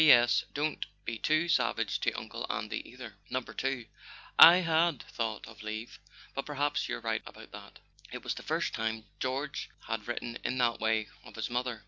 "P. 0.01 0.11
S. 0.11 0.45
Don't 0.55 0.87
be 1.05 1.19
too 1.19 1.47
savage 1.47 1.99
to 1.99 2.11
Uncle 2.13 2.47
Andy 2.49 2.81
either. 2.89 3.17
"No. 3.29 3.39
2.—I 3.39 4.55
had 4.55 5.03
thought 5.03 5.45
of 5.47 5.61
leave; 5.61 5.99
but 6.33 6.43
perhaps 6.47 6.89
you're 6.89 6.99
right 7.01 7.21
about 7.23 7.51
that." 7.51 7.77
It 8.11 8.23
was 8.23 8.33
the 8.33 8.41
first 8.41 8.73
time 8.73 9.05
George 9.19 9.69
had 9.85 10.07
written 10.07 10.39
in 10.43 10.57
that 10.57 10.79
way 10.79 11.07
of 11.23 11.35
his 11.35 11.51
mother. 11.51 11.79